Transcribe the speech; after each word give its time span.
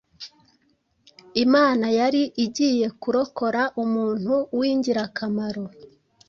Imana 1.43 1.85
yari 1.99 2.23
igiye 2.45 2.87
kurokora 3.01 3.61
umuntu 3.83 4.33
w’ingirakamaro 4.57 5.63